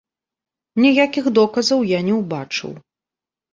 [0.85, 2.75] Ніякіх доказаў я не ўбачыў.